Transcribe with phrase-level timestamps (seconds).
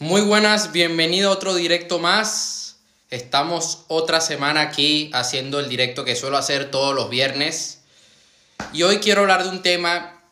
[0.00, 2.76] Muy buenas, bienvenido a otro directo más.
[3.10, 7.80] Estamos otra semana aquí haciendo el directo que suelo hacer todos los viernes.
[8.72, 10.22] Y hoy quiero hablar de un tema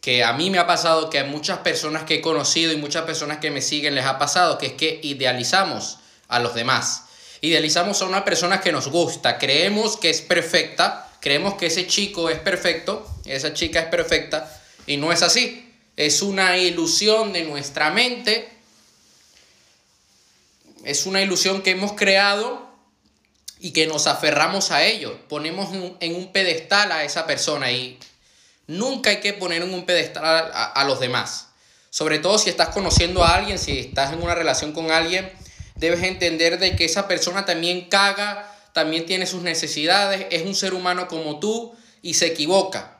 [0.00, 3.04] que a mí me ha pasado, que a muchas personas que he conocido y muchas
[3.04, 7.04] personas que me siguen les ha pasado, que es que idealizamos a los demás.
[7.42, 12.28] Idealizamos a una persona que nos gusta, creemos que es perfecta, creemos que ese chico
[12.28, 14.52] es perfecto, esa chica es perfecta,
[14.84, 15.72] y no es así.
[15.96, 18.61] Es una ilusión de nuestra mente
[20.84, 22.70] es una ilusión que hemos creado
[23.58, 25.18] y que nos aferramos a ello.
[25.28, 27.98] Ponemos en un pedestal a esa persona y
[28.66, 31.48] nunca hay que poner en un pedestal a, los demás.
[31.90, 35.30] Sobre todo si estás conociendo a alguien, si estás en una relación con alguien,
[35.76, 40.74] debes entender de que esa persona también caga, también tiene sus necesidades, es un ser
[40.74, 42.91] humano como tú y se equivoca.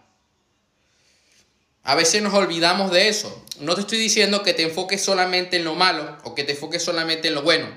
[1.84, 3.44] A veces nos olvidamos de eso.
[3.58, 6.82] No te estoy diciendo que te enfoques solamente en lo malo o que te enfoques
[6.82, 7.68] solamente en lo bueno,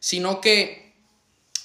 [0.00, 0.94] sino que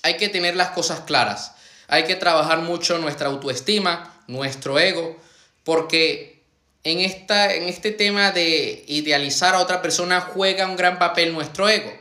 [0.04, 1.54] hay que tener las cosas claras.
[1.88, 5.20] Hay que trabajar mucho nuestra autoestima, nuestro ego,
[5.64, 6.44] porque
[6.84, 11.68] en, esta, en este tema de idealizar a otra persona juega un gran papel nuestro
[11.68, 11.92] ego.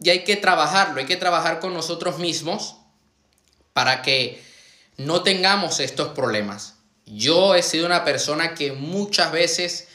[0.00, 2.76] Y hay que trabajarlo, hay que trabajar con nosotros mismos
[3.72, 4.42] para que
[4.96, 6.75] no tengamos estos problemas.
[7.06, 9.86] Yo he sido una persona que muchas veces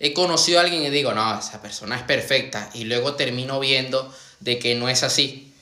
[0.00, 2.70] he conocido a alguien y digo, no, esa persona es perfecta.
[2.74, 5.54] Y luego termino viendo de que no es así.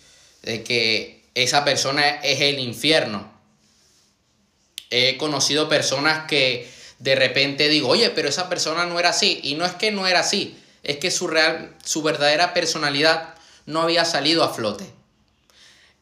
[0.42, 3.30] De que esa persona es el infierno.
[4.91, 9.41] He conocido personas que de repente digo, oye, pero esa persona no era así.
[9.42, 13.34] Y no es que no era así, es que su, real, su verdadera personalidad
[13.66, 14.86] no había salido a flote.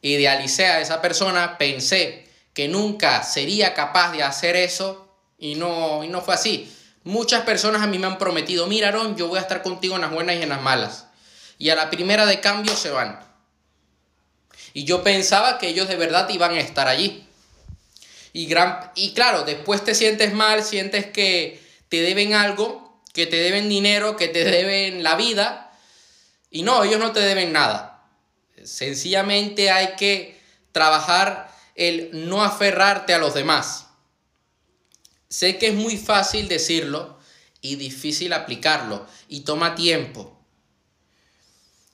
[0.01, 2.22] Idealicé a esa persona, pensé
[2.53, 6.71] que nunca sería capaz de hacer eso y no, y no fue así.
[7.03, 10.01] Muchas personas a mí me han prometido, mira Aaron, yo voy a estar contigo en
[10.01, 11.07] las buenas y en las malas.
[11.57, 13.19] Y a la primera de cambio se van.
[14.73, 17.27] Y yo pensaba que ellos de verdad iban a estar allí.
[18.31, 23.35] Y, gran, y claro, después te sientes mal, sientes que te deben algo, que te
[23.35, 25.71] deben dinero, que te deben la vida.
[26.49, 28.03] Y no, ellos no te deben nada.
[28.63, 30.41] Sencillamente hay que
[30.71, 33.87] trabajar el no aferrarte a los demás.
[35.29, 37.17] Sé que es muy fácil decirlo
[37.61, 40.37] y difícil aplicarlo y toma tiempo.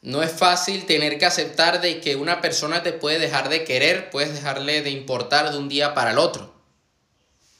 [0.01, 4.09] No es fácil tener que aceptar de que una persona te puede dejar de querer,
[4.09, 6.53] puedes dejarle de importar de un día para el otro.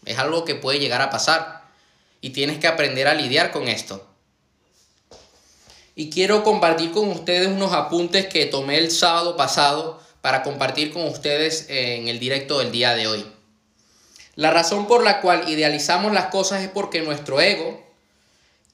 [0.06, 1.70] Es algo que puede llegar a pasar
[2.22, 4.06] y tienes que aprender a lidiar con esto.
[5.96, 11.08] Y quiero compartir con ustedes unos apuntes que tomé el sábado pasado para compartir con
[11.08, 13.26] ustedes en el directo del día de hoy.
[14.36, 17.86] La razón por la cual idealizamos las cosas es porque nuestro ego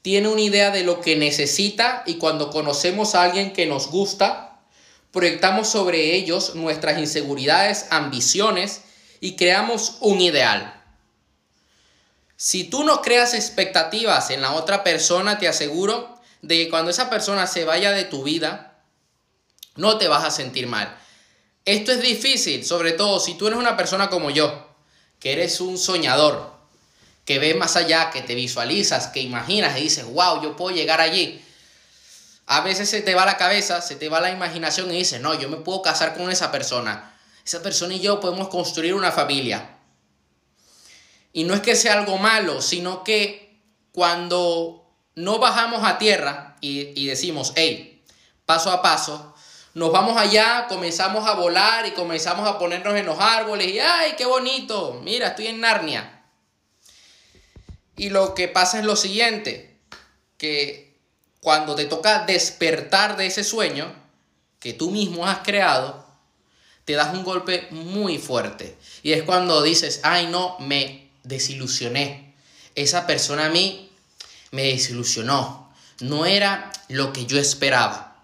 [0.01, 4.59] tiene una idea de lo que necesita y cuando conocemos a alguien que nos gusta,
[5.11, 8.81] proyectamos sobre ellos nuestras inseguridades, ambiciones
[9.19, 10.83] y creamos un ideal.
[12.37, 17.09] Si tú no creas expectativas en la otra persona, te aseguro de que cuando esa
[17.09, 18.83] persona se vaya de tu vida,
[19.75, 20.95] no te vas a sentir mal.
[21.65, 24.69] Esto es difícil, sobre todo si tú eres una persona como yo,
[25.19, 26.53] que eres un soñador,
[27.25, 31.01] que ves más allá, que te visualizas, que imaginas y dices, wow, yo puedo llegar
[31.01, 31.43] allí.
[32.45, 35.33] A veces se te va la cabeza, se te va la imaginación y dices, no,
[35.33, 37.17] yo me puedo casar con esa persona.
[37.43, 39.77] Esa persona y yo podemos construir una familia.
[41.33, 43.59] Y no es que sea algo malo, sino que
[43.91, 48.03] cuando no bajamos a tierra y, y decimos, hey,
[48.45, 49.34] paso a paso,
[49.75, 54.13] nos vamos allá, comenzamos a volar y comenzamos a ponernos en los árboles y ¡ay,
[54.17, 55.01] qué bonito!
[55.03, 56.23] Mira, estoy en Narnia.
[57.97, 59.77] Y lo que pasa es lo siguiente,
[60.37, 60.95] que
[61.41, 63.93] cuando te toca despertar de ese sueño
[64.61, 66.05] que tú mismo has creado,
[66.85, 68.77] te das un golpe muy fuerte.
[69.03, 72.33] Y es cuando dices, ay no, me desilusioné.
[72.75, 73.91] Esa persona a mí
[74.51, 75.69] me desilusionó.
[75.99, 78.14] No era lo que yo esperaba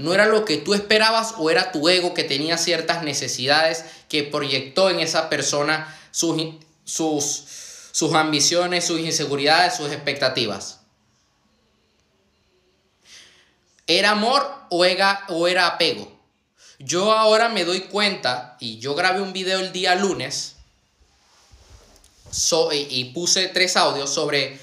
[0.00, 4.24] no era lo que tú esperabas o era tu ego que tenía ciertas necesidades que
[4.24, 6.54] proyectó en esa persona sus,
[6.84, 7.44] sus,
[7.92, 10.80] sus ambiciones, sus inseguridades, sus expectativas.
[13.86, 16.10] ¿Era amor o era, o era apego?
[16.78, 20.56] Yo ahora me doy cuenta, y yo grabé un video el día lunes
[22.72, 24.58] y puse tres audios sobre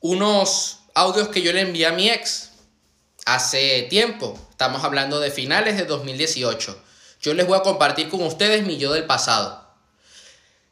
[0.00, 2.53] unos audios que yo le envié a mi ex
[3.24, 4.38] hace tiempo.
[4.50, 6.82] Estamos hablando de finales de 2018.
[7.20, 9.64] Yo les voy a compartir con ustedes mi yo del pasado.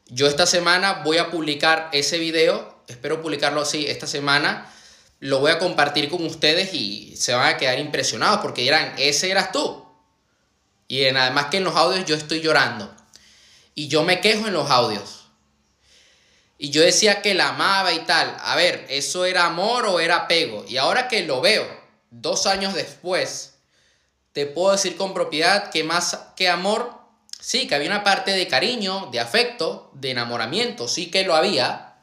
[0.07, 4.71] Yo esta semana voy a publicar ese video, espero publicarlo así esta semana,
[5.21, 9.31] lo voy a compartir con ustedes y se van a quedar impresionados porque dirán, ese
[9.31, 9.87] eras tú.
[10.89, 12.95] Y además que en los audios yo estoy llorando.
[13.75, 15.29] Y yo me quejo en los audios.
[16.59, 18.37] Y yo decía que la amaba y tal.
[18.41, 20.67] A ver, ¿eso era amor o era apego?
[20.69, 21.82] Y ahora que lo veo,
[22.13, 23.55] dos años después,
[24.33, 26.93] te puedo decir con propiedad que más que amor,
[27.41, 31.95] sí, que había una parte de cariño, de afecto, de enamoramiento, sí que lo había.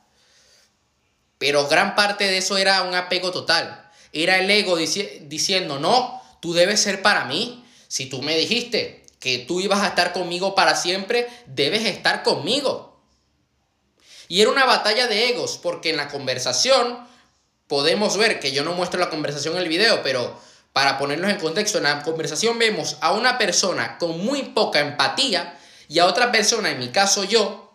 [1.37, 3.89] Pero gran parte de eso era un apego total.
[4.11, 7.65] Era el ego diciendo, no, tú debes ser para mí.
[7.87, 13.01] Si tú me dijiste que tú ibas a estar conmigo para siempre, debes estar conmigo.
[14.27, 17.08] Y era una batalla de egos, porque en la conversación
[17.69, 20.37] podemos ver que yo no muestro la conversación en el video, pero
[20.73, 25.57] para ponernos en contexto, en la conversación vemos a una persona con muy poca empatía
[25.87, 27.71] y a otra persona, en mi caso yo,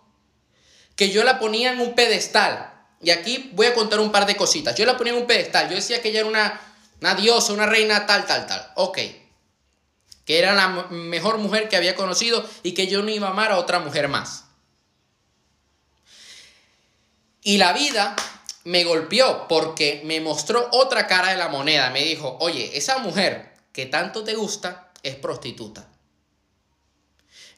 [0.96, 4.36] que yo la ponía en un pedestal y aquí voy a contar un par de
[4.36, 4.74] cositas.
[4.74, 5.68] Yo la ponía en un pedestal.
[5.68, 6.60] Yo decía que ella era una,
[7.00, 8.72] una diosa, una reina, tal, tal, tal.
[8.76, 8.98] Ok.
[10.24, 13.52] Que era la mejor mujer que había conocido y que yo no iba a amar
[13.52, 14.44] a otra mujer más.
[17.42, 18.16] Y la vida
[18.64, 21.90] me golpeó porque me mostró otra cara de la moneda.
[21.90, 25.86] Me dijo, oye, esa mujer que tanto te gusta es prostituta.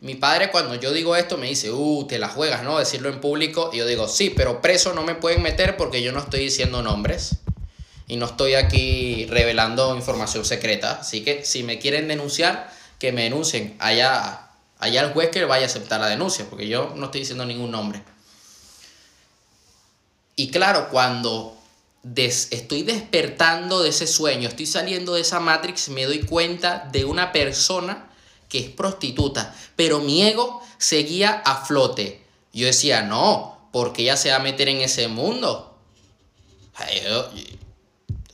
[0.00, 2.78] Mi padre cuando yo digo esto me dice, uh, te la juegas, ¿no?
[2.78, 3.70] Decirlo en público.
[3.72, 6.82] Y yo digo, sí, pero preso no me pueden meter porque yo no estoy diciendo
[6.82, 7.36] nombres.
[8.08, 10.98] Y no estoy aquí revelando información secreta.
[11.00, 13.76] Así que si me quieren denunciar, que me denuncien.
[13.78, 14.48] Allá,
[14.78, 17.70] allá el juez que vaya a aceptar la denuncia, porque yo no estoy diciendo ningún
[17.70, 18.02] nombre.
[20.36, 21.56] Y claro, cuando
[22.14, 27.32] estoy despertando de ese sueño, estoy saliendo de esa Matrix, me doy cuenta de una
[27.32, 28.10] persona
[28.48, 32.22] que es prostituta, pero mi ego seguía a flote.
[32.52, 35.78] Yo decía, no, porque ella se va a meter en ese mundo.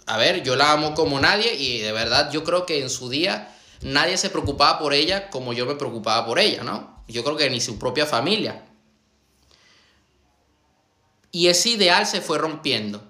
[0.06, 3.08] A ver, yo la amo como nadie y de verdad yo creo que en su
[3.08, 7.02] día nadie se preocupaba por ella como yo me preocupaba por ella, ¿no?
[7.06, 8.64] Yo creo que ni su propia familia.
[11.32, 13.02] Y ese ideal se fue rompiendo.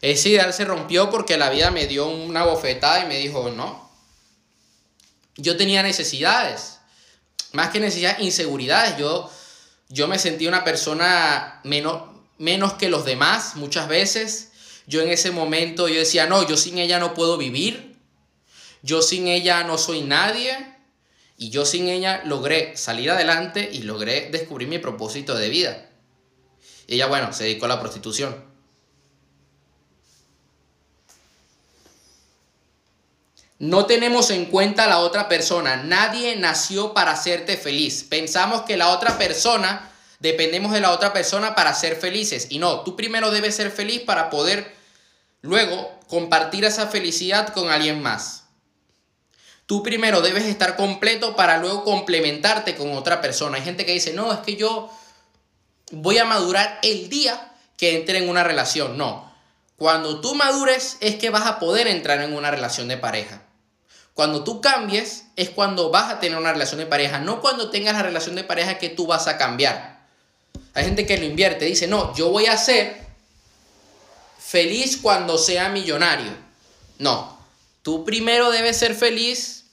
[0.00, 3.90] Ese ideal se rompió porque la vida me dio una bofetada y me dijo, no,
[5.36, 6.78] yo tenía necesidades,
[7.52, 8.96] más que necesidades, inseguridades.
[8.98, 9.30] Yo,
[9.88, 12.02] yo me sentía una persona menos,
[12.38, 14.50] menos que los demás muchas veces.
[14.86, 17.96] Yo en ese momento yo decía, no, yo sin ella no puedo vivir.
[18.82, 20.74] Yo sin ella no soy nadie.
[21.36, 25.90] Y yo sin ella logré salir adelante y logré descubrir mi propósito de vida.
[26.86, 28.44] Y ella, bueno, se dedicó a la prostitución.
[33.58, 35.76] No tenemos en cuenta a la otra persona.
[35.76, 38.04] Nadie nació para hacerte feliz.
[38.04, 39.90] Pensamos que la otra persona,
[40.20, 42.48] dependemos de la otra persona para ser felices.
[42.50, 44.74] Y no, tú primero debes ser feliz para poder
[45.40, 48.44] luego compartir esa felicidad con alguien más.
[49.64, 53.56] Tú primero debes estar completo para luego complementarte con otra persona.
[53.56, 54.92] Hay gente que dice, no, es que yo
[55.90, 58.96] voy a madurar el día que entre en una relación.
[58.96, 59.32] No,
[59.76, 63.42] cuando tú madures es que vas a poder entrar en una relación de pareja.
[64.14, 67.94] Cuando tú cambies es cuando vas a tener una relación de pareja, no cuando tengas
[67.94, 70.06] la relación de pareja que tú vas a cambiar.
[70.72, 72.96] Hay gente que lo invierte, dice, no, yo voy a ser
[74.38, 76.32] feliz cuando sea millonario.
[76.98, 77.38] No,
[77.82, 79.66] tú primero debes ser feliz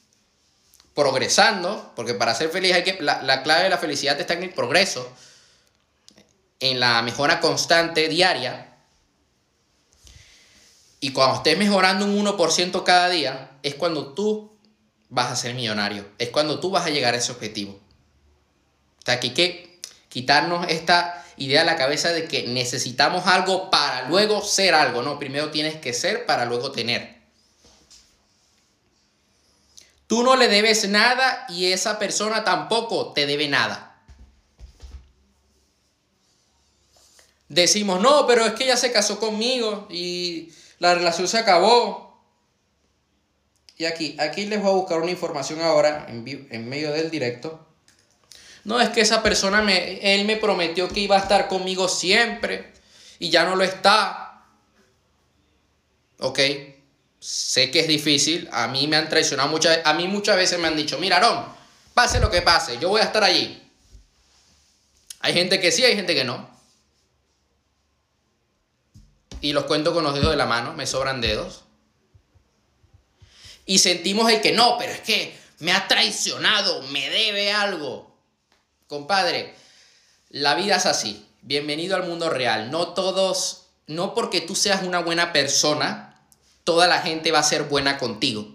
[0.94, 4.44] progresando, porque para ser feliz hay que, la, la clave de la felicidad está en
[4.44, 5.10] el progreso,
[6.70, 8.74] en la mejora constante diaria,
[11.04, 14.58] y cuando estés mejorando un 1% cada día, es cuando tú
[15.10, 16.08] vas a ser millonario.
[16.18, 17.74] Es cuando tú vas a llegar a ese objetivo.
[17.74, 23.70] O sea, aquí hay que quitarnos esta idea de la cabeza de que necesitamos algo
[23.70, 25.02] para luego ser algo.
[25.02, 27.18] No, primero tienes que ser para luego tener.
[30.08, 33.93] Tú no le debes nada y esa persona tampoco te debe nada.
[37.50, 42.24] Decimos, no, pero es que ella se casó conmigo y la relación se acabó.
[43.78, 47.68] Y aquí, aquí les voy a buscar una información ahora, en, en medio del directo.
[48.64, 52.72] No, es que esa persona, me, él me prometió que iba a estar conmigo siempre
[53.20, 54.46] y ya no lo está.
[56.20, 56.40] Ok,
[57.20, 60.68] sé que es difícil, a mí me han traicionado muchas a mí muchas veces me
[60.68, 61.46] han dicho, mira, Aaron,
[61.94, 63.62] pase lo que pase, yo voy a estar allí.
[65.20, 66.53] Hay gente que sí, hay gente que no
[69.44, 71.64] y los cuento con los dedos de la mano, me sobran dedos.
[73.66, 78.16] Y sentimos el que no, pero es que me ha traicionado, me debe algo.
[78.88, 79.54] Compadre,
[80.30, 81.28] la vida es así.
[81.42, 82.72] Bienvenido al mundo real.
[82.72, 86.26] No todos, no porque tú seas una buena persona,
[86.64, 88.48] toda la gente va a ser buena contigo.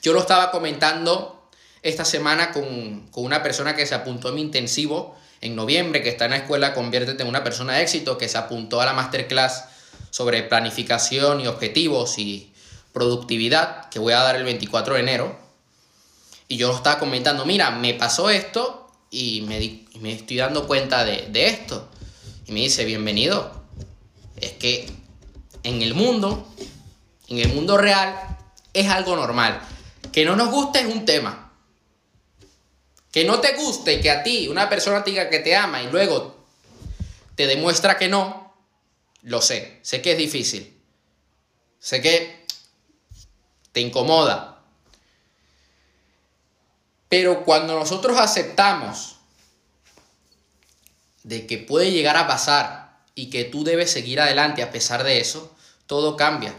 [0.00, 1.50] Yo lo estaba comentando
[1.82, 6.24] esta semana con, una persona que se apuntó a mi intensivo en noviembre, que está
[6.24, 9.64] en la escuela Conviértete en una persona de éxito, que se apuntó a la masterclass
[10.10, 12.52] sobre planificación y objetivos y
[12.92, 15.38] productividad, que voy a dar el 24 de enero.
[16.48, 21.28] Y yo estaba comentando, mira, me pasó esto y me, me estoy dando cuenta de,
[21.30, 21.88] de esto.
[22.46, 23.64] Y me dice, bienvenido.
[24.36, 24.88] Es que
[25.62, 26.46] en el mundo,
[27.28, 28.14] en el mundo real,
[28.72, 29.60] es algo normal.
[30.12, 31.45] Que no nos guste es un tema.
[33.16, 35.82] Que no te guste y que a ti una persona te diga que te ama
[35.82, 36.36] y luego
[37.34, 38.54] te demuestra que no,
[39.22, 39.78] lo sé.
[39.80, 40.78] Sé que es difícil.
[41.78, 42.44] Sé que
[43.72, 44.60] te incomoda.
[47.08, 49.16] Pero cuando nosotros aceptamos
[51.22, 55.20] de que puede llegar a pasar y que tú debes seguir adelante a pesar de
[55.20, 55.56] eso,
[55.86, 56.54] todo cambia.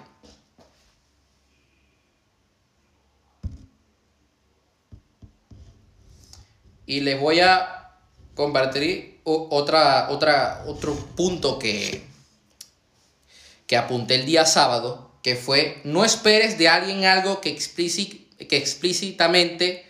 [6.88, 7.92] Y les voy a
[8.34, 12.08] compartir otra, otra, otro punto que,
[13.68, 19.86] que apunté el día sábado, que fue, no esperes de alguien algo que, que explícitamente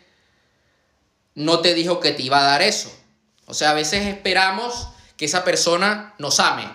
[1.35, 2.91] no te dijo que te iba a dar eso.
[3.45, 4.87] O sea, a veces esperamos
[5.17, 6.67] que esa persona nos ame,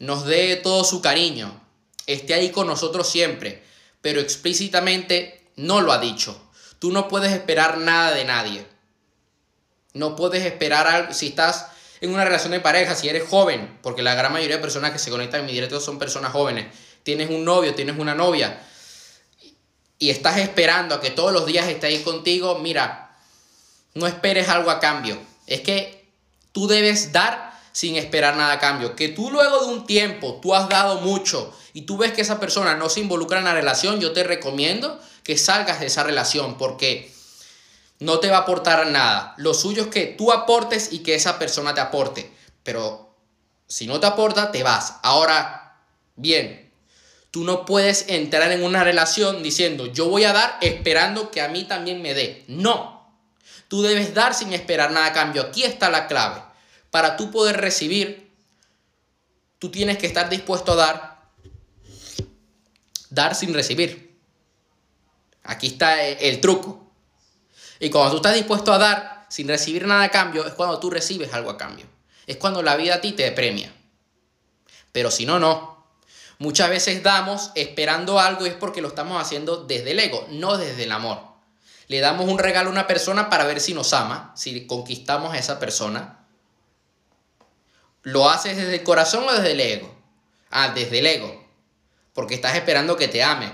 [0.00, 1.60] nos dé todo su cariño,
[2.06, 3.62] esté ahí con nosotros siempre,
[4.00, 6.36] pero explícitamente no lo ha dicho.
[6.80, 8.71] Tú no puedes esperar nada de nadie.
[9.94, 11.66] No puedes esperar algo, si estás
[12.00, 14.98] en una relación de pareja, si eres joven, porque la gran mayoría de personas que
[14.98, 16.66] se conectan en mi directo son personas jóvenes,
[17.02, 18.60] tienes un novio, tienes una novia,
[20.02, 23.16] y estás esperando a que todos los días esté ahí contigo, mira,
[23.94, 25.16] no esperes algo a cambio.
[25.46, 26.08] Es que
[26.50, 28.96] tú debes dar sin esperar nada a cambio.
[28.96, 32.40] Que tú luego de un tiempo, tú has dado mucho y tú ves que esa
[32.40, 36.58] persona no se involucra en la relación, yo te recomiendo que salgas de esa relación
[36.58, 37.12] porque
[38.02, 39.34] no te va a aportar nada.
[39.36, 42.32] Lo suyo es que tú aportes y que esa persona te aporte.
[42.62, 43.16] Pero
[43.66, 44.96] si no te aporta, te vas.
[45.02, 45.78] Ahora,
[46.16, 46.70] bien,
[47.30, 51.48] tú no puedes entrar en una relación diciendo yo voy a dar esperando que a
[51.48, 52.44] mí también me dé.
[52.48, 53.16] No.
[53.68, 55.42] Tú debes dar sin esperar nada a cambio.
[55.42, 56.42] Aquí está la clave.
[56.90, 58.30] Para tú poder recibir,
[59.58, 61.22] tú tienes que estar dispuesto a dar.
[63.08, 64.18] Dar sin recibir.
[65.42, 66.91] Aquí está el truco.
[67.82, 70.88] Y cuando tú estás dispuesto a dar sin recibir nada a cambio, es cuando tú
[70.88, 71.84] recibes algo a cambio.
[72.28, 73.74] Es cuando la vida a ti te premia.
[74.92, 75.84] Pero si no, no.
[76.38, 80.58] Muchas veces damos esperando algo y es porque lo estamos haciendo desde el ego, no
[80.58, 81.22] desde el amor.
[81.88, 85.38] Le damos un regalo a una persona para ver si nos ama, si conquistamos a
[85.38, 86.24] esa persona.
[88.02, 89.92] ¿Lo haces desde el corazón o desde el ego?
[90.50, 91.48] Ah, desde el ego.
[92.12, 93.52] Porque estás esperando que te ame.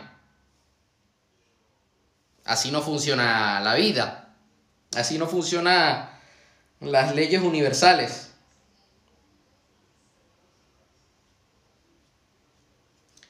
[2.48, 4.34] Así no funciona la vida.
[4.96, 6.08] Así no funcionan
[6.80, 8.30] las leyes universales.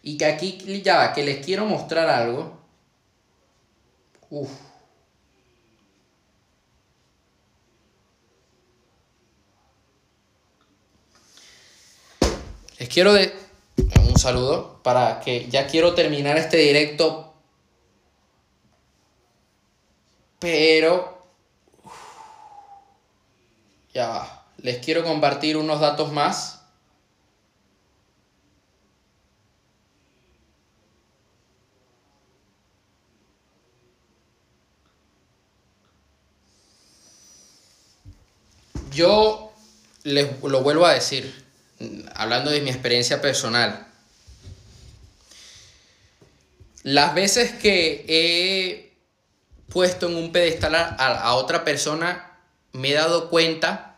[0.02, 2.60] Y que aquí ya que les quiero mostrar algo.
[4.30, 4.50] Uf.
[12.78, 13.34] Les quiero de
[14.08, 17.27] un saludo para que ya quiero terminar este directo
[20.38, 21.18] Pero...
[23.92, 26.58] Ya Les quiero compartir unos datos más.
[38.92, 39.52] Yo
[40.02, 41.32] les lo vuelvo a decir,
[42.14, 43.86] hablando de mi experiencia personal.
[46.82, 48.87] Las veces que he
[49.68, 52.38] puesto en un pedestal a, otra persona,
[52.72, 53.96] me he dado cuenta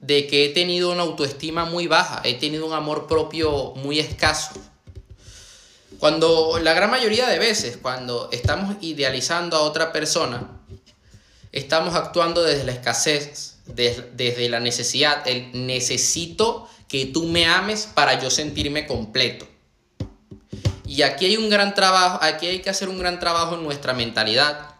[0.00, 4.52] de que he tenido una autoestima muy baja, he tenido un amor propio muy escaso.
[5.98, 10.60] Cuando la gran mayoría de veces, cuando estamos idealizando a otra persona,
[11.50, 17.88] estamos actuando desde la escasez, desde, desde la necesidad, el necesito que tú me ames
[17.92, 19.46] para yo sentirme completo.
[20.86, 23.92] Y aquí hay un gran trabajo, aquí hay que hacer un gran trabajo en nuestra
[23.92, 24.77] mentalidad,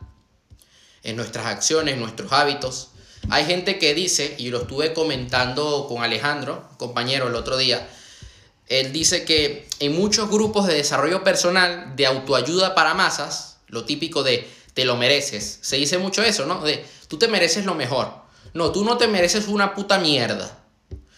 [1.03, 2.91] en nuestras acciones, en nuestros hábitos.
[3.31, 7.89] Hay gente que dice, y lo estuve comentando con Alejandro, compañero, el otro día,
[8.69, 14.23] él dice que en muchos grupos de desarrollo personal, de autoayuda para masas, lo típico
[14.23, 16.61] de te lo mereces, se dice mucho eso, ¿no?
[16.63, 18.13] De tú te mereces lo mejor.
[18.55, 20.59] No, tú no te mereces una puta mierda.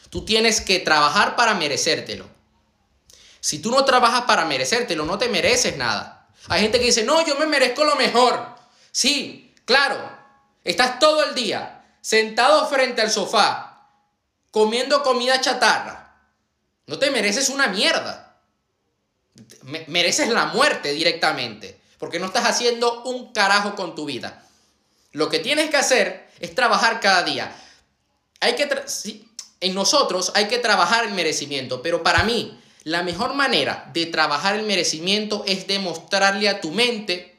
[0.09, 2.27] Tú tienes que trabajar para merecértelo.
[3.41, 6.29] Si tú no trabajas para merecértelo, no te mereces nada.
[6.49, 8.57] Hay gente que dice, no, yo me merezco lo mejor.
[8.93, 10.19] Sí, claro.
[10.65, 13.87] Estás todo el día sentado frente al sofá,
[14.51, 16.13] comiendo comida chatarra.
[16.87, 18.37] No te mereces una mierda.
[19.87, 21.81] mereces la muerte directamente.
[21.99, 24.45] Porque no estás haciendo un carajo con tu vida.
[25.13, 27.55] Lo que tienes que hacer es trabajar cada día.
[28.41, 28.69] Hay que
[29.61, 34.57] en nosotros hay que trabajar el merecimiento, pero para mí la mejor manera de trabajar
[34.57, 37.37] el merecimiento es demostrarle a tu mente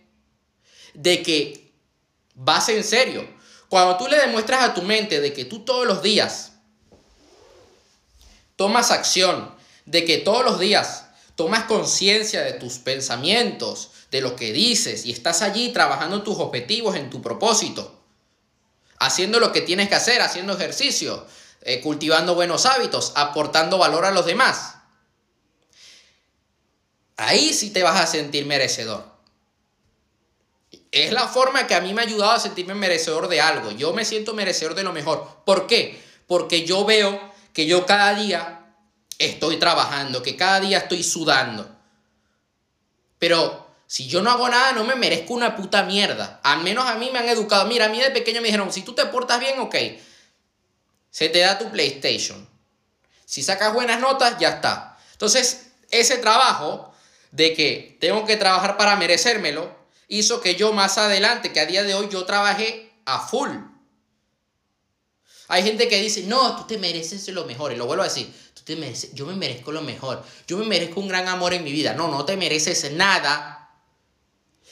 [0.93, 1.60] de que
[2.35, 3.27] vas en serio.
[3.69, 6.53] Cuando tú le demuestras a tu mente de que tú todos los días
[8.55, 14.51] tomas acción, de que todos los días tomas conciencia de tus pensamientos, de lo que
[14.51, 18.03] dices y estás allí trabajando tus objetivos, en tu propósito,
[18.99, 21.25] haciendo lo que tienes que hacer, haciendo ejercicio,
[21.61, 24.75] eh, cultivando buenos hábitos, aportando valor a los demás.
[27.17, 29.10] Ahí sí te vas a sentir merecedor.
[30.91, 33.71] Es la forma que a mí me ha ayudado a sentirme merecedor de algo.
[33.71, 35.41] Yo me siento merecedor de lo mejor.
[35.45, 36.01] ¿Por qué?
[36.27, 37.19] Porque yo veo
[37.53, 38.75] que yo cada día
[39.17, 41.69] estoy trabajando, que cada día estoy sudando.
[43.19, 46.39] Pero si yo no hago nada, no me merezco una puta mierda.
[46.43, 47.65] Al menos a mí me han educado.
[47.67, 49.75] Mira, a mí de pequeño me dijeron, si tú te portas bien, ok
[51.11, 52.47] se te da tu PlayStation.
[53.25, 54.97] Si sacas buenas notas, ya está.
[55.11, 56.93] Entonces, ese trabajo
[57.31, 59.75] de que tengo que trabajar para merecérmelo,
[60.11, 63.49] hizo que yo más adelante, que a día de hoy yo trabajé a full.
[65.47, 67.71] Hay gente que dice, no, tú te mereces lo mejor.
[67.71, 70.23] Y lo vuelvo a decir, tú te mereces, yo me merezco lo mejor.
[70.47, 71.93] Yo me merezco un gran amor en mi vida.
[71.93, 73.69] No, no te mereces nada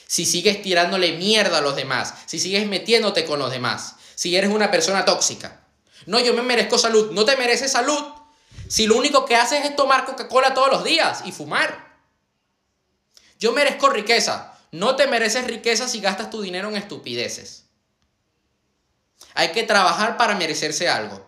[0.08, 4.50] si sigues tirándole mierda a los demás, si sigues metiéndote con los demás, si eres
[4.50, 5.62] una persona tóxica.
[6.05, 7.12] No, yo me merezco salud.
[7.12, 8.03] No te mereces salud
[8.67, 11.98] si lo único que haces es tomar Coca-Cola todos los días y fumar.
[13.39, 14.59] Yo merezco riqueza.
[14.71, 17.65] No te mereces riqueza si gastas tu dinero en estupideces.
[19.34, 21.25] Hay que trabajar para merecerse algo.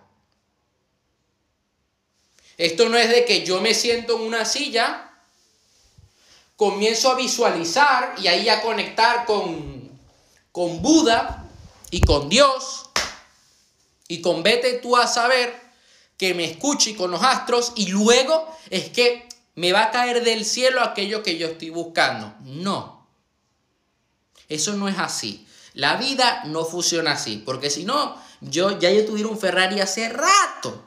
[2.58, 5.12] Esto no es de que yo me siento en una silla,
[6.56, 10.00] comienzo a visualizar y ahí a conectar con,
[10.52, 11.50] con Buda
[11.90, 12.90] y con Dios
[14.08, 15.60] y con vete tú a saber
[16.18, 20.46] que me escuche con los astros y luego es que me va a caer del
[20.46, 22.36] cielo aquello que yo estoy buscando.
[22.42, 23.01] No.
[24.52, 25.48] Eso no es así.
[25.74, 30.10] La vida no funciona así, porque si no, yo ya yo tuviera un Ferrari hace
[30.10, 30.84] rato.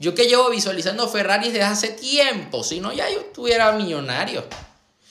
[0.00, 4.44] Yo que llevo visualizando Ferraris desde hace tiempo, si no ya yo estuviera millonario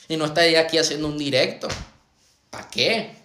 [0.08, 1.68] y no estaría aquí haciendo un directo.
[2.50, 3.16] ¿Para qué?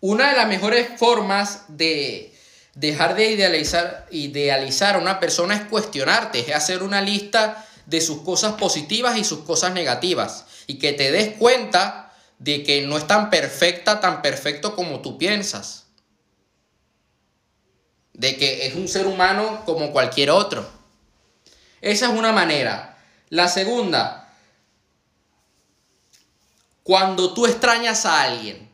[0.00, 2.35] Una de las mejores formas de
[2.76, 8.20] dejar de idealizar, idealizar a una persona es cuestionarte, es hacer una lista de sus
[8.20, 10.44] cosas positivas y sus cosas negativas.
[10.68, 15.16] Y que te des cuenta de que no es tan perfecta, tan perfecto como tú
[15.16, 15.86] piensas.
[18.12, 20.68] De que es un ser humano como cualquier otro.
[21.80, 22.98] Esa es una manera.
[23.30, 24.34] La segunda,
[26.82, 28.65] cuando tú extrañas a alguien,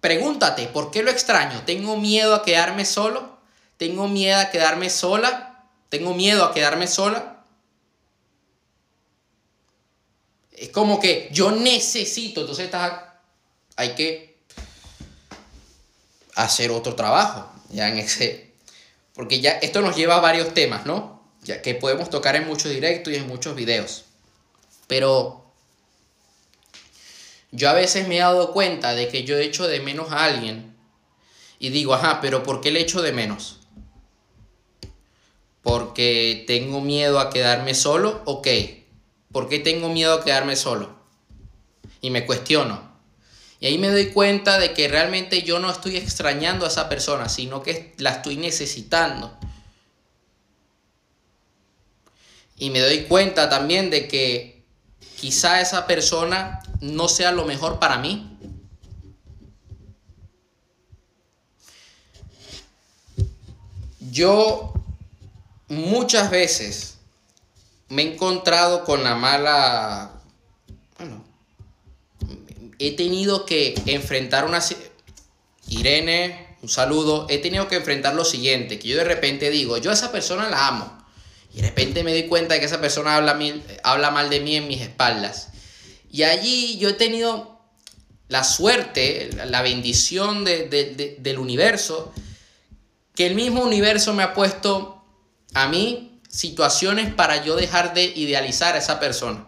[0.00, 1.62] Pregúntate, ¿por qué lo extraño?
[1.64, 3.38] ¿Tengo miedo a quedarme solo?
[3.76, 5.64] ¿Tengo miedo a quedarme sola?
[5.88, 7.44] ¿Tengo miedo a quedarme sola?
[10.52, 13.00] Es como que yo necesito, entonces estás,
[13.76, 14.38] hay que
[16.34, 18.52] hacer otro trabajo, ya en ese,
[19.14, 21.22] porque ya esto nos lleva a varios temas, ¿no?
[21.42, 24.04] Ya que podemos tocar en muchos directos y en muchos videos.
[24.88, 25.47] Pero
[27.50, 30.76] yo a veces me he dado cuenta de que yo echo de menos a alguien
[31.58, 33.60] y digo, ajá, pero ¿por qué le echo de menos?
[35.62, 38.22] ¿Porque tengo miedo a quedarme solo?
[38.26, 38.48] Ok.
[39.32, 40.96] ¿Por qué tengo miedo a quedarme solo?
[42.00, 42.88] Y me cuestiono.
[43.60, 47.28] Y ahí me doy cuenta de que realmente yo no estoy extrañando a esa persona,
[47.28, 49.36] sino que la estoy necesitando.
[52.56, 54.64] Y me doy cuenta también de que
[55.16, 58.36] quizá esa persona no sea lo mejor para mí.
[64.10, 64.72] Yo
[65.68, 66.98] muchas veces
[67.88, 70.12] me he encontrado con la mala...
[70.98, 71.24] Bueno,
[72.78, 74.60] he tenido que enfrentar una...
[75.68, 77.26] Irene, un saludo.
[77.28, 80.48] He tenido que enfrentar lo siguiente, que yo de repente digo, yo a esa persona
[80.48, 80.98] la amo.
[81.52, 83.38] Y de repente me doy cuenta de que esa persona habla,
[83.82, 85.48] habla mal de mí en mis espaldas.
[86.10, 87.60] Y allí yo he tenido
[88.28, 92.12] la suerte, la bendición del universo,
[93.14, 95.02] que el mismo universo me ha puesto
[95.54, 99.46] a mí situaciones para yo dejar de idealizar a esa persona.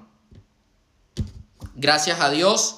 [1.75, 2.77] Gracias a Dios,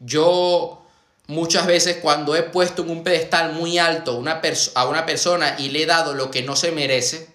[0.00, 0.86] yo
[1.26, 4.40] muchas veces cuando he puesto en un pedestal muy alto una
[4.74, 7.34] a una persona y le he dado lo que no se merece,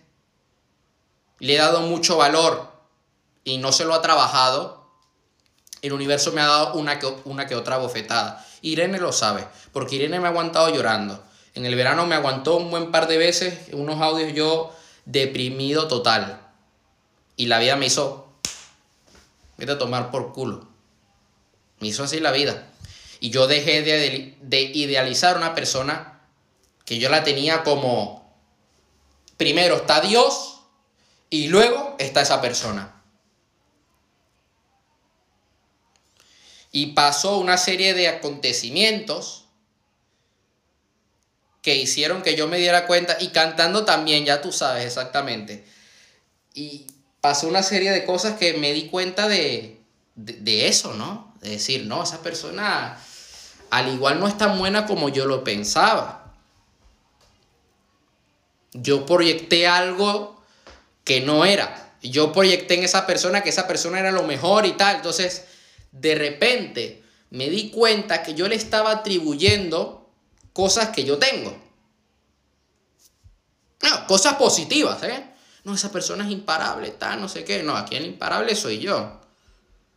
[1.40, 2.72] le he dado mucho valor
[3.44, 4.83] y no se lo ha trabajado,
[5.84, 8.44] el universo me ha dado una que, una que otra bofetada.
[8.62, 11.22] Irene lo sabe, porque Irene me ha aguantado llorando.
[11.56, 16.42] En el verano me aguantó un buen par de veces, unos audios yo deprimido total.
[17.36, 18.34] Y la vida me hizo,
[19.58, 20.70] vete a tomar por culo.
[21.80, 22.70] Me hizo así la vida.
[23.20, 26.22] Y yo dejé de, de idealizar una persona
[26.86, 28.34] que yo la tenía como,
[29.36, 30.62] primero está Dios
[31.30, 32.93] y luego está esa persona.
[36.74, 39.46] Y pasó una serie de acontecimientos
[41.62, 45.64] que hicieron que yo me diera cuenta y cantando también, ya tú sabes exactamente.
[46.54, 46.88] Y
[47.22, 49.80] pasó una serie de cosas que me di cuenta de,
[50.16, 51.34] de, eso, ¿no?
[51.42, 53.00] De decir, no, esa persona
[53.70, 56.34] al igual no es tan buena como yo lo pensaba.
[58.74, 60.44] Yo proyecté algo
[61.04, 61.92] que no era.
[62.02, 64.98] Yo proyecté en esa persona que esa persona era lo mejor y tal.
[64.98, 65.46] Entonces,
[65.94, 70.10] de repente me di cuenta que yo le estaba atribuyendo
[70.52, 71.56] cosas que yo tengo.
[73.82, 75.26] No, cosas positivas, ¿eh?
[75.64, 77.64] No, esa persona es imparable, tal, no sé qué.
[77.64, 79.22] No, aquí el imparable soy yo.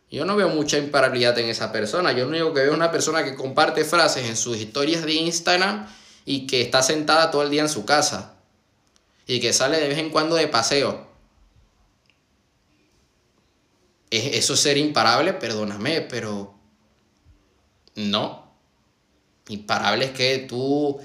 [0.09, 2.13] Yo no veo mucha imparabilidad en esa persona.
[2.13, 5.13] Yo lo único que veo es una persona que comparte frases en sus historias de
[5.13, 5.87] Instagram
[6.25, 8.35] y que está sentada todo el día en su casa.
[9.25, 11.07] Y que sale de vez en cuando de paseo.
[14.11, 16.55] Eso ser imparable, perdóname, pero
[17.95, 18.47] no.
[19.49, 20.99] Imparable es que tú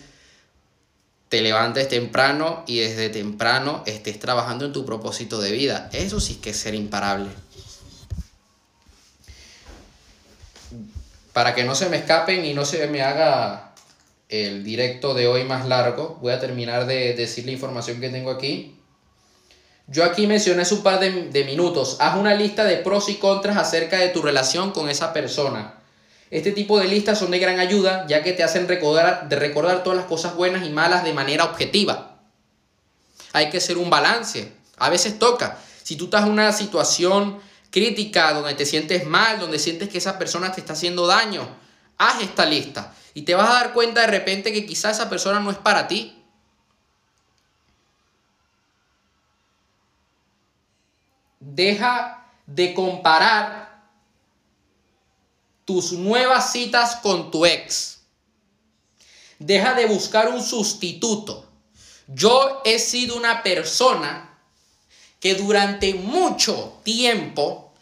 [1.29, 5.89] te levantes temprano y desde temprano estés trabajando en tu propósito de vida.
[5.93, 7.31] Eso sí que es ser imparable.
[11.33, 13.73] Para que no se me escapen y no se me haga
[14.29, 18.31] el directo de hoy más largo, voy a terminar de decir la información que tengo
[18.31, 18.77] aquí.
[19.87, 21.97] Yo aquí mencioné hace un par de, minutos.
[22.01, 25.75] Haz una lista de pros y contras acerca de tu relación con esa persona.
[26.31, 29.99] Este tipo de listas son de gran ayuda ya que te hacen recordar, recordar todas
[29.99, 32.21] las cosas buenas y malas de manera objetiva.
[33.33, 34.53] Hay que hacer un balance.
[34.79, 35.59] A veces toca.
[35.83, 37.41] Si tú estás en una situación
[37.71, 41.47] crítica donde te sientes mal, donde sientes que esa persona te está haciendo daño,
[41.99, 45.41] haz esta lista y te vas a dar cuenta de repente que quizá esa persona
[45.41, 46.22] no es para ti.
[51.55, 53.83] Deja de comparar
[55.65, 58.01] tus nuevas citas con tu ex.
[59.39, 61.49] Deja de buscar un sustituto.
[62.07, 64.39] Yo he sido una persona
[65.21, 67.73] que durante mucho tiempo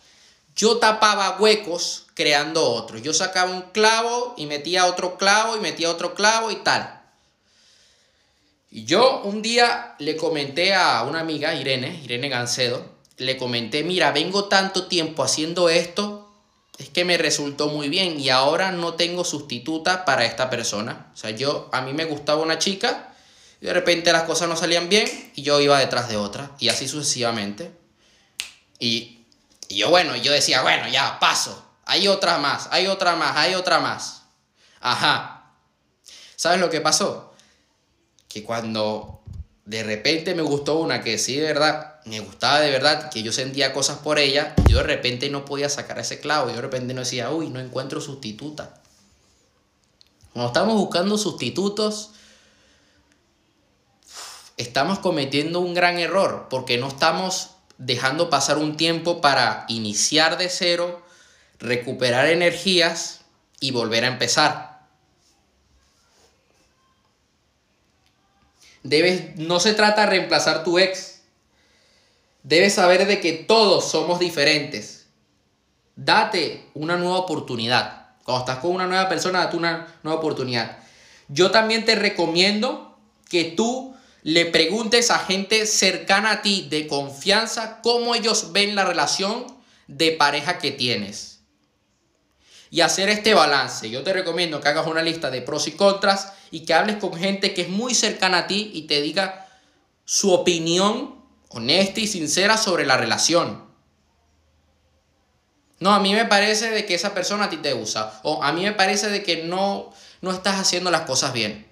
[0.54, 3.02] yo tapaba huecos creando otros.
[3.02, 7.00] Yo sacaba un clavo y metía otro clavo y metía otro clavo y tal.
[8.70, 14.12] Y yo un día le comenté a una amiga, Irene, Irene Gancedo, le comenté, mira,
[14.12, 16.32] vengo tanto tiempo haciendo esto,
[16.78, 21.10] es que me resultó muy bien y ahora no tengo sustituta para esta persona.
[21.12, 23.14] O sea, yo, a mí me gustaba una chica
[23.60, 26.70] y de repente las cosas no salían bien y yo iba detrás de otra y
[26.70, 27.70] así sucesivamente.
[28.78, 29.26] Y,
[29.68, 31.62] y yo, bueno, yo decía, bueno, ya, paso.
[31.84, 34.22] Hay otra más, hay otra más, hay otra más.
[34.80, 35.52] Ajá.
[36.36, 37.34] ¿Sabes lo que pasó?
[38.30, 39.19] Que cuando
[39.70, 43.30] de repente me gustó una que sí, de verdad, me gustaba de verdad, que yo
[43.30, 46.92] sentía cosas por ella, yo de repente no podía sacar ese clavo, yo de repente
[46.92, 48.80] no decía, uy, no encuentro sustituta.
[50.32, 52.10] Cuando estamos buscando sustitutos,
[54.56, 60.48] estamos cometiendo un gran error, porque no estamos dejando pasar un tiempo para iniciar de
[60.48, 61.00] cero,
[61.60, 63.20] recuperar energías
[63.60, 64.69] y volver a empezar.
[68.82, 71.10] Debes, no se trata de reemplazar tu ex,
[72.42, 75.06] Debes saber de que todos somos diferentes.
[75.96, 78.08] Date una nueva oportunidad.
[78.24, 80.78] Cuando estás con una nueva persona, date una nueva oportunidad.
[81.28, 87.80] Yo también te recomiendo que tú le preguntes a gente cercana a ti, de confianza,
[87.82, 89.46] cómo ellos ven la relación
[89.86, 91.29] de pareja que tienes.
[92.70, 93.90] Y hacer este balance.
[93.90, 97.14] Yo te recomiendo que hagas una lista de pros y contras y que hables con
[97.14, 99.48] gente que es muy cercana a ti y te diga
[100.04, 103.68] su opinión honesta y sincera sobre la relación.
[105.80, 108.20] No, a mí me parece de que esa persona a ti te usa.
[108.22, 111.66] O a mí me parece de que no, no estás haciendo las cosas bien.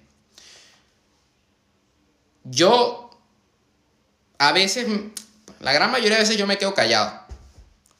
[2.43, 3.11] Yo,
[4.39, 4.87] a veces,
[5.59, 7.28] la gran mayoría de veces yo me quedo callado.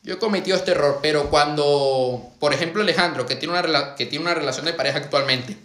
[0.10, 4.26] Yo he cometido este error, pero cuando, por ejemplo, Alejandro, que tiene una, que tiene
[4.26, 5.56] una relación de pareja actualmente,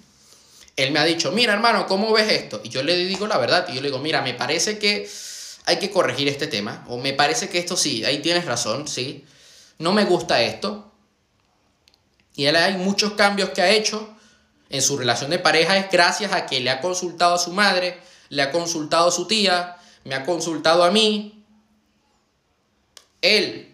[0.76, 2.60] él me ha dicho, mira hermano, ¿cómo ves esto?
[2.62, 5.08] Y yo le digo la verdad, y yo le digo, mira, me parece que
[5.64, 9.24] hay que corregir este tema, o me parece que esto sí, ahí tienes razón, sí,
[9.78, 10.92] no me gusta esto.
[12.36, 14.14] Y él hay muchos cambios que ha hecho
[14.68, 17.98] en su relación de pareja, es gracias a que le ha consultado a su madre,
[18.28, 21.46] le ha consultado a su tía, me ha consultado a mí.
[23.22, 23.73] Él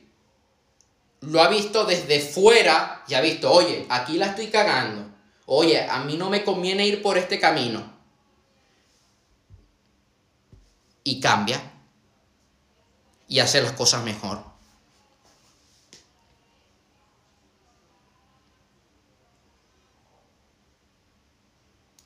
[1.21, 5.11] lo ha visto desde fuera y ha visto, oye, aquí la estoy cagando.
[5.47, 7.93] Oye, a mí no me conviene ir por este camino.
[11.05, 11.61] Y cambia.
[13.29, 14.45] Y hace las cosas mejor.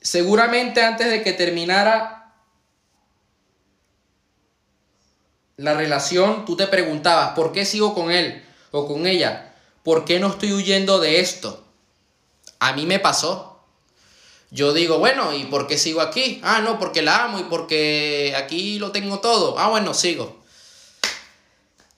[0.00, 2.34] Seguramente antes de que terminara
[5.56, 8.44] la relación, tú te preguntabas, ¿por qué sigo con él?
[8.74, 11.64] O con ella, ¿por qué no estoy huyendo de esto?
[12.58, 13.64] A mí me pasó.
[14.50, 16.40] Yo digo, bueno, ¿y por qué sigo aquí?
[16.42, 19.58] Ah, no, porque la amo y porque aquí lo tengo todo.
[19.60, 20.42] Ah, bueno, sigo.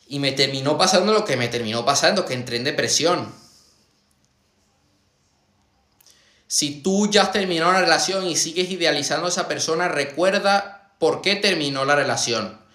[0.08, 3.34] Y me terminó pasando lo que me terminó pasando, que entré en depresión.
[6.46, 11.22] Si tú ya has terminado una relación y sigues idealizando a esa persona, recuerda por
[11.22, 12.65] qué terminó la relación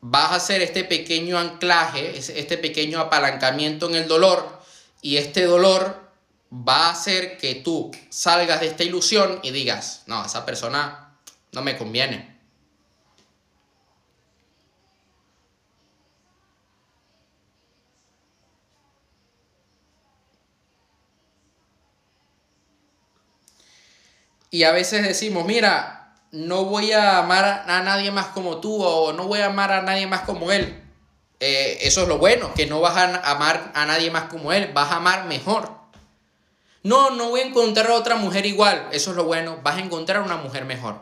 [0.00, 4.60] vas a hacer este pequeño anclaje, este pequeño apalancamiento en el dolor
[5.02, 6.10] y este dolor
[6.52, 11.16] va a hacer que tú salgas de esta ilusión y digas, no, esa persona
[11.52, 12.38] no me conviene.
[24.52, 25.99] Y a veces decimos, mira,
[26.32, 29.82] no voy a amar a nadie más como tú o no voy a amar a
[29.82, 30.80] nadie más como él.
[31.40, 34.70] Eh, eso es lo bueno, que no vas a amar a nadie más como él,
[34.74, 35.70] vas a amar mejor.
[36.82, 39.80] No, no voy a encontrar a otra mujer igual, eso es lo bueno, vas a
[39.80, 41.00] encontrar una mujer mejor.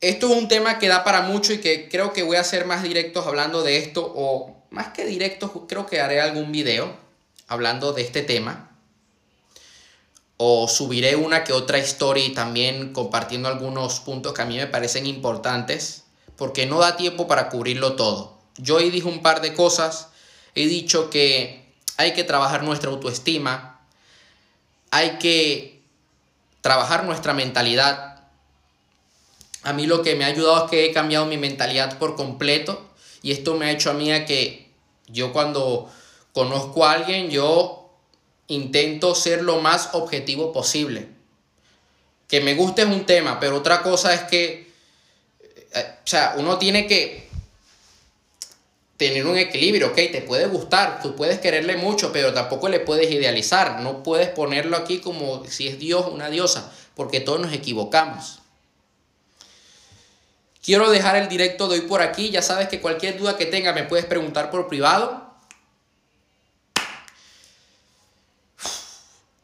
[0.00, 2.66] Esto es un tema que da para mucho y que creo que voy a ser
[2.66, 6.94] más directos hablando de esto o más que directos, creo que haré algún video
[7.48, 8.68] hablando de este tema
[10.38, 15.04] o subiré una que otra story también compartiendo algunos puntos que a mí me parecen
[15.04, 16.04] importantes,
[16.36, 18.38] porque no da tiempo para cubrirlo todo.
[18.56, 20.08] Yo hoy dije un par de cosas,
[20.54, 23.80] he dicho que hay que trabajar nuestra autoestima,
[24.92, 25.82] hay que
[26.60, 28.22] trabajar nuestra mentalidad.
[29.64, 32.88] A mí lo que me ha ayudado es que he cambiado mi mentalidad por completo
[33.22, 34.70] y esto me ha hecho a mí que
[35.08, 35.90] yo cuando
[36.32, 37.87] conozco a alguien, yo
[38.48, 41.08] intento ser lo más objetivo posible.
[42.26, 44.70] Que me guste es un tema, pero otra cosa es que,
[45.74, 47.28] eh, o sea, uno tiene que
[48.98, 49.94] tener un equilibrio, ¿ok?
[49.94, 54.76] Te puede gustar, tú puedes quererle mucho, pero tampoco le puedes idealizar, no puedes ponerlo
[54.76, 58.40] aquí como si es Dios, una diosa, porque todos nos equivocamos.
[60.62, 63.72] Quiero dejar el directo de hoy por aquí, ya sabes que cualquier duda que tenga
[63.72, 65.27] me puedes preguntar por privado.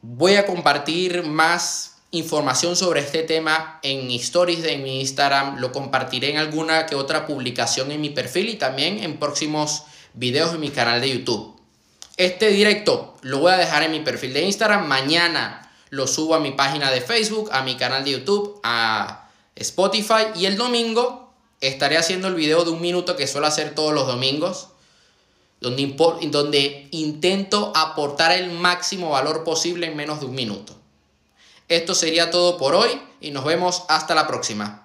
[0.07, 6.29] Voy a compartir más información sobre este tema en stories de mi Instagram, lo compartiré
[6.29, 9.81] en alguna que otra publicación en mi perfil y también en próximos
[10.13, 11.59] videos en mi canal de YouTube.
[12.17, 16.39] Este directo lo voy a dejar en mi perfil de Instagram, mañana lo subo a
[16.39, 20.27] mi página de Facebook, a mi canal de YouTube, a Spotify.
[20.35, 24.05] Y el domingo estaré haciendo el video de un minuto que suelo hacer todos los
[24.05, 24.67] domingos
[25.59, 25.95] donde,
[26.31, 30.73] donde intento aportar el máximo valor posible en menos de un minuto.
[31.67, 34.84] Esto sería todo por hoy y nos vemos hasta la próxima.